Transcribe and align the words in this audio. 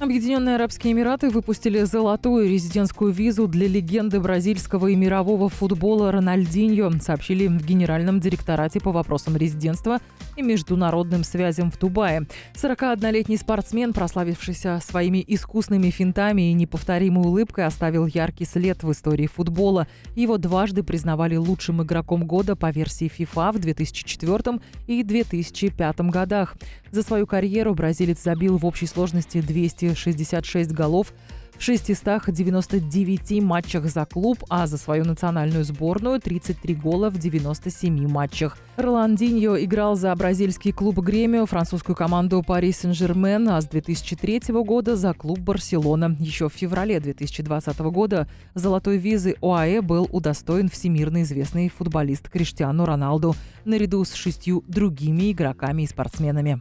Объединенные 0.00 0.54
Арабские 0.54 0.94
Эмираты 0.94 1.28
выпустили 1.28 1.82
золотую 1.82 2.48
резидентскую 2.48 3.12
визу 3.12 3.46
для 3.46 3.68
легенды 3.68 4.18
бразильского 4.18 4.86
и 4.86 4.96
мирового 4.96 5.50
футбола 5.50 6.10
Рональдиньо, 6.10 6.90
сообщили 7.02 7.48
в 7.48 7.62
Генеральном 7.62 8.18
директорате 8.18 8.80
по 8.80 8.92
вопросам 8.92 9.36
резидентства 9.36 9.98
и 10.38 10.42
международным 10.42 11.22
связям 11.22 11.70
в 11.70 11.78
Дубае. 11.78 12.26
41-летний 12.54 13.36
спортсмен, 13.36 13.92
прославившийся 13.92 14.80
своими 14.82 15.22
искусными 15.28 15.90
финтами 15.90 16.50
и 16.50 16.54
неповторимой 16.54 17.26
улыбкой, 17.26 17.66
оставил 17.66 18.06
яркий 18.06 18.46
след 18.46 18.82
в 18.82 18.90
истории 18.90 19.26
футбола. 19.26 19.86
Его 20.16 20.38
дважды 20.38 20.82
признавали 20.82 21.36
лучшим 21.36 21.82
игроком 21.82 22.26
года 22.26 22.56
по 22.56 22.70
версии 22.70 23.12
FIFA 23.14 23.52
в 23.52 23.58
2004 23.58 24.60
и 24.86 25.02
2005 25.02 26.00
годах. 26.08 26.56
За 26.90 27.02
свою 27.02 27.26
карьеру 27.26 27.74
бразилец 27.74 28.22
забил 28.22 28.56
в 28.56 28.64
общей 28.64 28.86
сложности 28.86 29.38
266 29.94 30.72
голов 30.72 31.12
в 31.58 31.62
699 31.62 33.42
матчах 33.42 33.84
за 33.86 34.06
клуб, 34.06 34.38
а 34.48 34.66
за 34.66 34.78
свою 34.78 35.04
национальную 35.04 35.62
сборную 35.62 36.18
33 36.18 36.74
гола 36.74 37.10
в 37.10 37.18
97 37.18 38.08
матчах. 38.08 38.56
Роландиньо 38.76 39.62
играл 39.62 39.94
за 39.94 40.14
бразильский 40.14 40.72
клуб 40.72 40.98
Гремио, 41.00 41.44
французскую 41.44 41.94
команду 41.94 42.42
Пари 42.42 42.72
Сен-Жермен, 42.72 43.46
а 43.50 43.60
с 43.60 43.66
2003 43.66 44.40
года 44.64 44.96
за 44.96 45.12
клуб 45.12 45.38
Барселона. 45.40 46.16
Еще 46.18 46.48
в 46.48 46.54
феврале 46.54 46.98
2020 46.98 47.78
года 47.80 48.26
золотой 48.54 48.96
визы 48.96 49.34
ОАЭ 49.42 49.82
был 49.82 50.08
удостоен 50.10 50.70
всемирно 50.70 51.22
известный 51.22 51.68
футболист 51.68 52.30
Криштиану 52.30 52.86
Роналду 52.86 53.36
наряду 53.66 54.02
с 54.06 54.14
шестью 54.14 54.64
другими 54.66 55.32
игроками 55.32 55.82
и 55.82 55.86
спортсменами. 55.86 56.58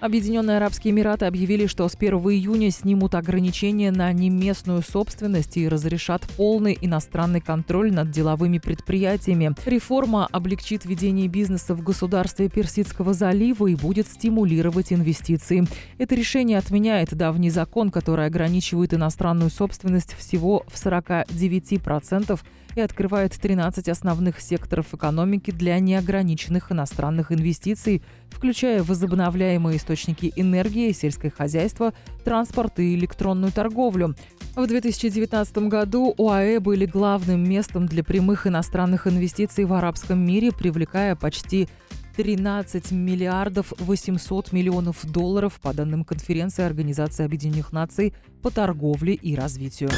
Объединенные 0.00 0.58
Арабские 0.58 0.92
Эмираты 0.92 1.24
объявили, 1.24 1.66
что 1.66 1.88
с 1.88 1.96
1 1.96 2.14
июня 2.14 2.70
снимут 2.70 3.16
ограничения 3.16 3.90
на 3.90 4.12
неместную 4.12 4.82
собственность 4.82 5.56
и 5.56 5.68
разрешат 5.68 6.22
полный 6.36 6.78
иностранный 6.80 7.40
контроль 7.40 7.92
над 7.92 8.12
деловыми 8.12 8.58
предприятиями. 8.58 9.54
Реформа 9.66 10.28
облегчит 10.30 10.84
ведение 10.84 11.26
бизнеса 11.26 11.74
в 11.74 11.82
государстве 11.82 12.48
Персидского 12.48 13.12
залива 13.12 13.66
и 13.66 13.74
будет 13.74 14.06
стимулировать 14.06 14.92
инвестиции. 14.92 15.66
Это 15.98 16.14
решение 16.14 16.58
отменяет 16.58 17.16
давний 17.16 17.50
закон, 17.50 17.90
который 17.90 18.26
ограничивает 18.26 18.94
иностранную 18.94 19.50
собственность 19.50 20.14
всего 20.14 20.64
в 20.68 20.74
49% 20.74 22.40
и 22.76 22.80
открывает 22.80 23.32
13 23.32 23.88
основных 23.88 24.40
секторов 24.40 24.94
экономики 24.94 25.50
для 25.50 25.80
неограниченных 25.80 26.70
иностранных 26.70 27.32
инвестиций, 27.32 28.02
включая 28.30 28.82
возобновляемые 28.82 29.78
источники 29.78 30.32
энергии, 30.36 30.92
сельское 30.92 31.30
хозяйство, 31.30 31.94
транспорт 32.24 32.78
и 32.78 32.94
электронную 32.94 33.52
торговлю. 33.52 34.14
В 34.54 34.66
2019 34.66 35.58
году 35.68 36.14
ОАЭ 36.18 36.60
были 36.60 36.86
главным 36.86 37.48
местом 37.48 37.86
для 37.86 38.02
прямых 38.02 38.46
иностранных 38.46 39.06
инвестиций 39.06 39.64
в 39.64 39.72
арабском 39.72 40.18
мире, 40.18 40.52
привлекая 40.52 41.16
почти 41.16 41.68
13 42.16 42.90
миллиардов 42.90 43.72
800 43.78 44.52
миллионов 44.52 45.06
долларов 45.06 45.60
по 45.62 45.72
данным 45.72 46.04
конференции 46.04 46.64
Организации 46.64 47.24
Объединенных 47.24 47.72
Наций 47.72 48.12
по 48.42 48.50
торговле 48.50 49.14
и 49.14 49.36
развитию. 49.36 49.90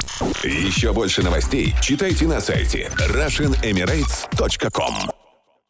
Еще 0.45 0.93
больше 0.93 1.23
новостей 1.23 1.75
читайте 1.81 2.27
на 2.27 2.41
сайте 2.41 2.91
RussianEmirates.com 2.99 5.20